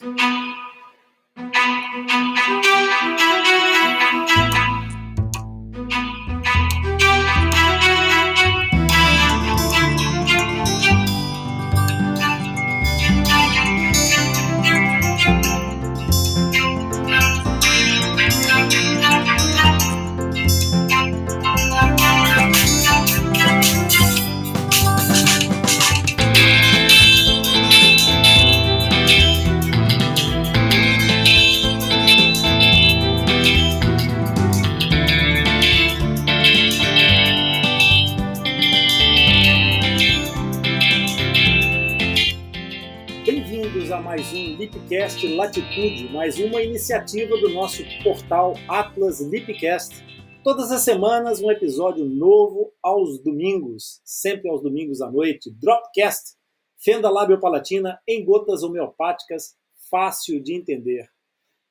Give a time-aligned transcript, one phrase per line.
[0.00, 0.27] Mm-hmm.
[44.16, 50.02] Lipcast Latitude, mais uma iniciativa do nosso portal Atlas Lipcast.
[50.42, 55.50] Todas as semanas um episódio novo aos domingos, sempre aos domingos à noite.
[55.50, 56.36] Dropcast,
[56.78, 59.54] fenda lábio-palatina em gotas homeopáticas,
[59.90, 61.06] fácil de entender.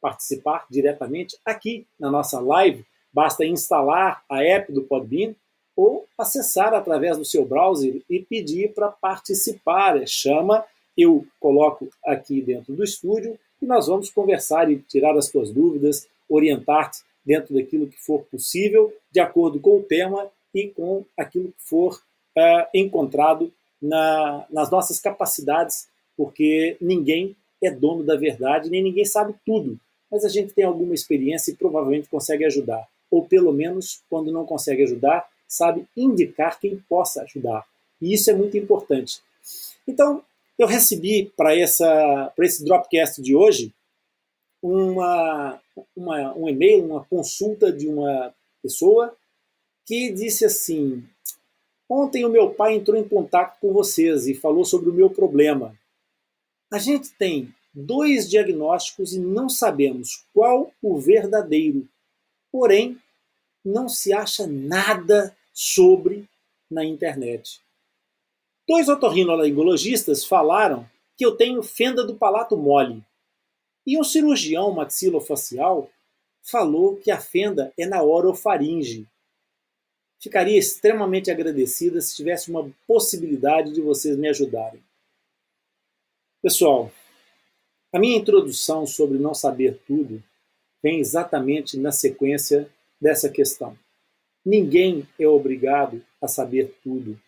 [0.00, 5.34] participar diretamente aqui na nossa live, basta instalar a app do Podbean
[5.76, 10.00] ou acessar através do seu browser e pedir para participar.
[10.06, 10.64] Chama,
[10.96, 16.08] eu coloco aqui dentro do estúdio e nós vamos conversar e tirar as suas dúvidas,
[16.28, 21.68] orientar-te dentro daquilo que for possível, de acordo com o tema e com aquilo que
[21.68, 22.00] for
[22.36, 29.34] uh, encontrado na, nas nossas capacidades, porque ninguém é dono da verdade, nem ninguém sabe
[29.44, 29.78] tudo.
[30.10, 32.86] Mas a gente tem alguma experiência e provavelmente consegue ajudar.
[33.10, 37.64] Ou pelo menos, quando não consegue ajudar, sabe indicar quem possa ajudar.
[38.00, 39.20] E isso é muito importante.
[39.86, 40.22] Então,
[40.58, 43.72] eu recebi para esse Dropcast de hoje
[44.62, 45.60] uma,
[45.94, 49.14] uma, um e-mail, uma consulta de uma pessoa
[49.84, 51.04] que disse assim:
[51.88, 55.78] Ontem o meu pai entrou em contato com vocês e falou sobre o meu problema.
[56.72, 61.88] A gente tem dois diagnósticos e não sabemos qual o verdadeiro.
[62.50, 62.98] Porém,
[63.64, 66.28] não se acha nada sobre
[66.70, 67.60] na internet.
[68.68, 73.02] Dois otorrinolaringologistas falaram que eu tenho fenda do palato mole.
[73.86, 75.88] E um cirurgião maxilofacial
[76.42, 79.06] falou que a fenda é na orofaringe,
[80.20, 84.82] Ficaria extremamente agradecida se tivesse uma possibilidade de vocês me ajudarem.
[86.42, 86.90] Pessoal,
[87.92, 90.22] a minha introdução sobre não saber tudo
[90.82, 93.76] vem exatamente na sequência dessa questão.
[94.44, 97.20] Ninguém é obrigado a saber tudo,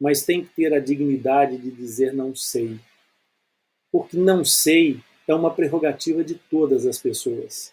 [0.00, 2.78] mas tem que ter a dignidade de dizer não sei.
[3.90, 7.72] Porque não sei é uma prerrogativa de todas as pessoas.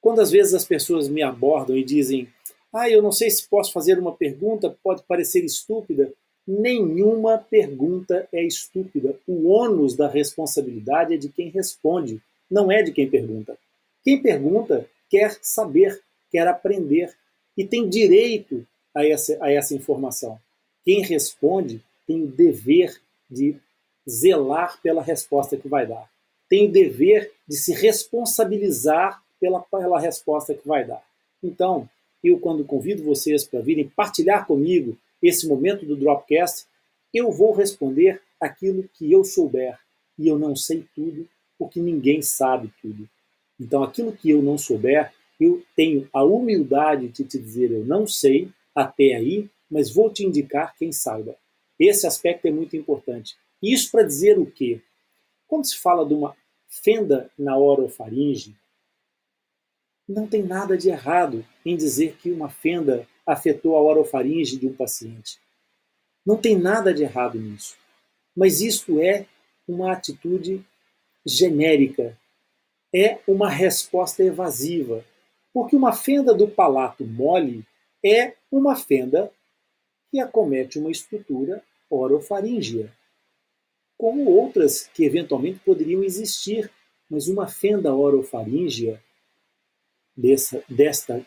[0.00, 2.32] Quando às vezes as pessoas me abordam e dizem
[2.72, 6.12] ah, eu não sei se posso fazer uma pergunta, pode parecer estúpida.
[6.46, 9.16] Nenhuma pergunta é estúpida.
[9.26, 12.20] O ônus da responsabilidade é de quem responde,
[12.50, 13.58] não é de quem pergunta.
[14.04, 16.00] Quem pergunta quer saber,
[16.30, 17.14] quer aprender
[17.56, 20.38] e tem direito a essa, a essa informação.
[20.84, 23.56] Quem responde tem o dever de
[24.08, 26.08] zelar pela resposta que vai dar.
[26.48, 31.02] Tem o dever de se responsabilizar pela, pela resposta que vai dar.
[31.42, 31.88] Então,
[32.22, 36.66] eu, quando convido vocês para virem partilhar comigo esse momento do Dropcast,
[37.12, 39.78] eu vou responder aquilo que eu souber.
[40.18, 41.28] E eu não sei tudo,
[41.58, 43.08] porque ninguém sabe tudo.
[43.58, 48.06] Então, aquilo que eu não souber, eu tenho a humildade de te dizer eu não
[48.06, 51.36] sei até aí, mas vou te indicar quem saiba.
[51.78, 53.36] Esse aspecto é muito importante.
[53.62, 54.80] Isso para dizer o quê?
[55.46, 56.34] Quando se fala de uma
[56.68, 58.54] fenda na orofaringe,
[60.10, 64.74] não tem nada de errado em dizer que uma fenda afetou a orofaringe de um
[64.74, 65.38] paciente.
[66.26, 67.76] Não tem nada de errado nisso.
[68.36, 69.26] Mas isso é
[69.68, 70.64] uma atitude
[71.24, 72.18] genérica,
[72.92, 75.04] é uma resposta evasiva,
[75.52, 77.64] porque uma fenda do palato mole
[78.04, 79.30] é uma fenda
[80.10, 82.92] que acomete uma estrutura orofaríngea.
[83.96, 86.70] como outras que eventualmente poderiam existir,
[87.08, 88.98] mas uma fenda orofaríngea
[90.16, 91.24] dessa, desta,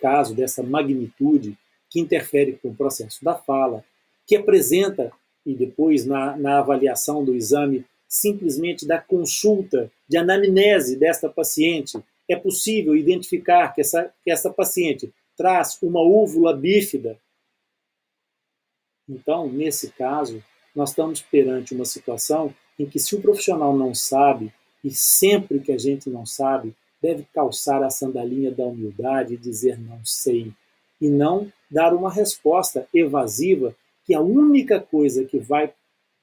[0.00, 1.56] caso, dessa magnitude,
[1.90, 3.84] que interfere com o processo da fala,
[4.26, 5.12] que apresenta,
[5.44, 12.36] e depois na, na avaliação do exame, simplesmente da consulta, de anamnese desta paciente, é
[12.36, 17.18] possível identificar que essa, que essa paciente traz uma úvula bífida.
[19.08, 20.42] Então, nesse caso,
[20.74, 24.52] nós estamos perante uma situação em que, se o profissional não sabe,
[24.82, 29.78] e sempre que a gente não sabe, deve calçar a sandalinha da humildade e dizer
[29.78, 30.52] não sei,
[31.00, 35.72] e não dar uma resposta evasiva, que a única coisa que vai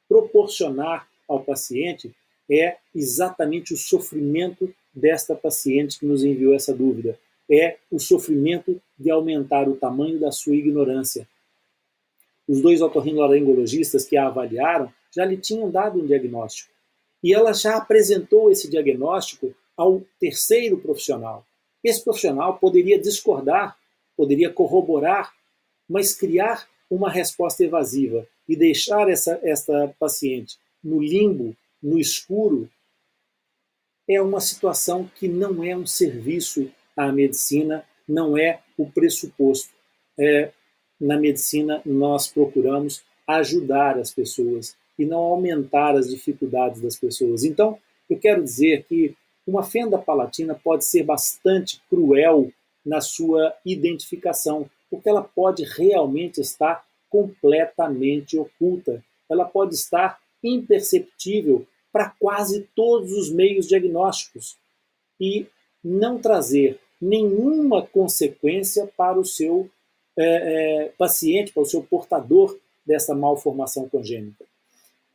[0.08, 2.16] proporcionar ao paciente
[2.50, 7.20] é exatamente o sofrimento desta paciente que nos enviou essa dúvida.
[7.50, 11.28] É o sofrimento de aumentar o tamanho da sua ignorância.
[12.48, 16.72] Os dois otorrinolaringologistas que a avaliaram já lhe tinham dado um diagnóstico.
[17.24, 21.46] E ela já apresentou esse diagnóstico ao terceiro profissional.
[21.82, 23.78] Esse profissional poderia discordar,
[24.18, 25.34] poderia corroborar,
[25.88, 32.70] mas criar uma resposta evasiva e deixar essa, essa paciente no limbo, no escuro,
[34.06, 39.70] é uma situação que não é um serviço à medicina, não é o pressuposto.
[40.18, 40.52] É,
[41.00, 47.46] na medicina, nós procuramos ajudar as pessoas e não aumentar as dificuldades das pessoas.
[47.46, 47.80] Então,
[48.10, 49.16] eu quero dizer que
[49.50, 52.52] uma fenda palatina pode ser bastante cruel
[52.86, 59.04] na sua identificação, porque ela pode realmente estar completamente oculta.
[59.30, 64.56] Ela pode estar imperceptível para quase todos os meios diagnósticos
[65.20, 65.48] e
[65.84, 69.70] não trazer nenhuma consequência para o seu
[70.18, 74.46] é, é, paciente, para o seu portador dessa malformação congênita.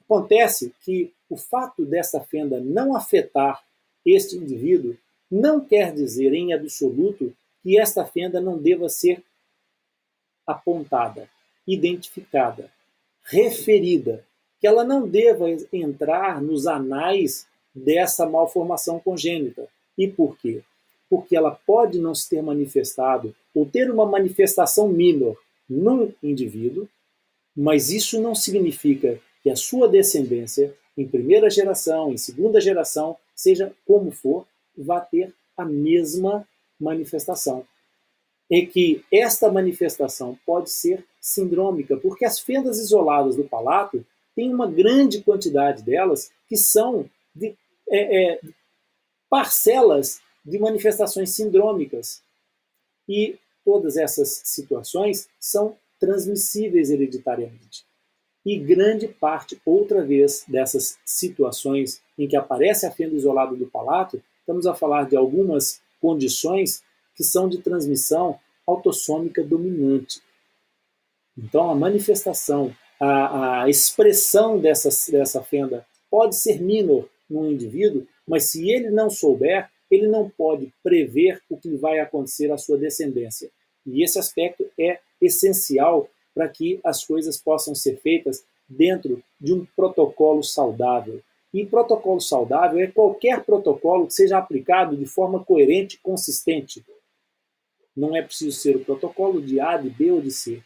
[0.05, 3.63] Acontece que o fato dessa fenda não afetar
[4.05, 4.97] este indivíduo
[5.31, 9.23] não quer dizer em absoluto que esta fenda não deva ser
[10.47, 11.29] apontada,
[11.67, 12.71] identificada,
[13.23, 14.25] referida
[14.61, 19.69] que ela não deva entrar nos anais dessa malformação congênita.
[19.97, 20.63] E por quê?
[21.09, 25.37] Porque ela pode não se ter manifestado ou ter uma manifestação menor
[25.69, 26.89] num indivíduo,
[27.57, 33.75] mas isso não significa que a sua descendência, em primeira geração, em segunda geração, seja
[33.87, 36.49] como for, vá ter a mesma
[36.81, 37.67] manifestação.
[38.51, 44.05] E que esta manifestação pode ser sindrômica, porque as fendas isoladas do palato
[44.35, 47.55] tem uma grande quantidade delas que são de,
[47.91, 48.41] é, é,
[49.29, 52.23] parcelas de manifestações sindrômicas.
[53.07, 57.85] E todas essas situações são transmissíveis hereditariamente.
[58.45, 64.23] E grande parte, outra vez, dessas situações em que aparece a fenda isolada do palato,
[64.41, 66.83] estamos a falar de algumas condições
[67.17, 70.21] que são de transmissão autossômica dominante.
[71.37, 78.51] Então, a manifestação a, a expressão dessa, dessa fenda pode ser minor num indivíduo, mas
[78.51, 83.51] se ele não souber, ele não pode prever o que vai acontecer à sua descendência.
[83.87, 89.67] E esse aspecto é essencial para que as coisas possam ser feitas dentro de um
[89.77, 91.21] protocolo saudável.
[91.53, 96.85] E protocolo saudável é qualquer protocolo que seja aplicado de forma coerente e consistente.
[97.97, 100.63] Não é preciso ser o protocolo de A, de B ou de C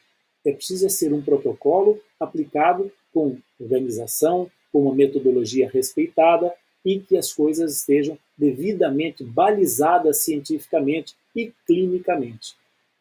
[0.49, 6.53] é preciso ser um protocolo aplicado com organização, com uma metodologia respeitada
[6.85, 12.57] e que as coisas estejam devidamente balizadas cientificamente e clinicamente.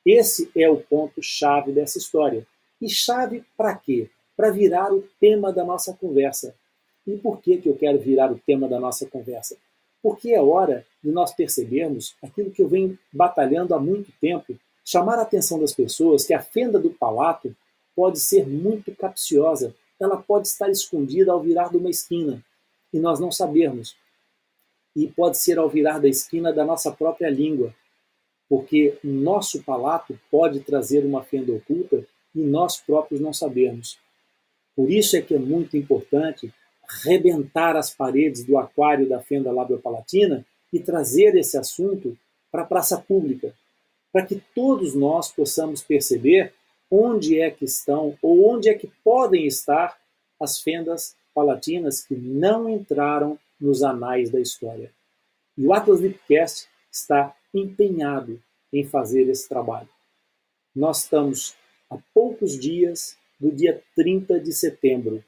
[0.06, 2.46] Esse é o ponto chave dessa história.
[2.82, 4.10] E chave para quê?
[4.36, 6.56] Para virar o tema da nossa conversa.
[7.06, 9.58] E por que, que eu quero virar o tema da nossa conversa?
[10.04, 15.20] Porque é hora de nós percebermos aquilo que eu venho batalhando há muito tempo chamar
[15.20, 17.54] a atenção das pessoas que a fenda do palato
[17.94, 22.42] pode ser muito capciosa, ela pode estar escondida ao virar de uma esquina
[22.94, 23.98] e nós não sabermos.
[24.96, 27.74] E pode ser ao virar da esquina da nossa própria língua,
[28.48, 32.06] porque nosso palato pode trazer uma fenda oculta
[32.38, 33.98] e nós próprios não sabermos.
[34.76, 36.54] Por isso é que é muito importante
[37.04, 42.16] rebentar as paredes do aquário da fenda labiopalatina e trazer esse assunto
[42.52, 43.54] para a praça pública,
[44.14, 46.54] para que todos nós possamos perceber
[46.92, 49.98] onde é que estão ou onde é que podem estar
[50.40, 54.92] as fendas palatinas que não entraram nos anais da história.
[55.58, 58.42] E o Atlas Lipcast está empenhado
[58.72, 59.90] em fazer esse trabalho.
[60.76, 61.56] Nós estamos
[61.90, 65.24] a poucos dias do dia 30 de setembro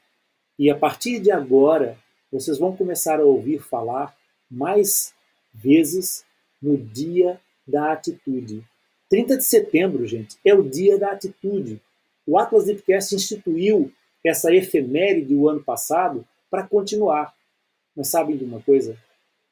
[0.58, 1.96] E a partir de agora,
[2.30, 4.14] vocês vão começar a ouvir falar
[4.50, 5.14] mais
[5.52, 6.24] vezes
[6.60, 8.62] no dia da atitude.
[9.08, 11.80] 30 de setembro, gente, é o dia da atitude.
[12.26, 13.92] O Atlas Lipcast instituiu
[14.24, 17.34] essa efeméride o ano passado para continuar.
[17.96, 18.96] Mas sabem de uma coisa?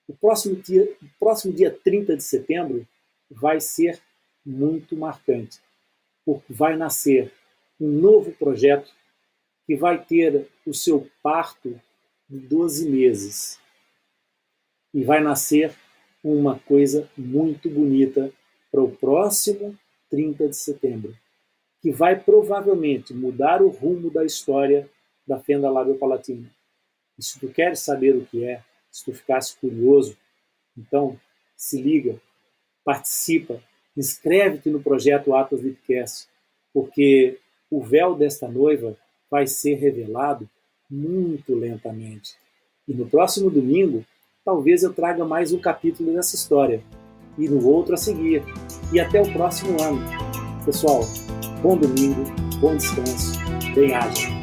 [0.07, 2.87] O próximo dia, o próximo dia 30 de setembro
[3.31, 4.01] vai ser
[4.45, 5.61] muito marcante,
[6.29, 7.33] porque vai nascer
[7.81, 8.93] um novo projeto
[9.67, 11.81] que vai ter o seu parto
[12.29, 13.59] de 12 meses.
[14.93, 15.75] E vai nascer
[16.23, 18.31] uma coisa muito bonita
[18.71, 19.75] para o próximo
[20.11, 21.17] 30 de setembro,
[21.81, 24.87] que vai provavelmente mudar o rumo da história
[25.27, 26.51] da fenda lábio-palatina.
[27.19, 30.15] E se tu queres saber o que é, se tu ficasse curioso,
[30.77, 31.19] então
[31.57, 32.21] se liga,
[32.85, 33.63] participa,
[33.99, 36.29] inscreve-te no projeto Atlas Lipcast,
[36.73, 37.39] porque
[37.69, 38.97] o véu desta noiva
[39.29, 40.49] vai ser revelado
[40.89, 42.37] muito lentamente.
[42.87, 44.05] E no próximo domingo,
[44.45, 46.81] talvez eu traga mais um capítulo dessa história,
[47.37, 48.43] e no outro a seguir.
[48.93, 50.01] E até o próximo ano.
[50.65, 51.01] Pessoal,
[51.63, 52.25] bom domingo,
[52.61, 53.39] bom descanso,
[53.75, 54.38] bem-aja.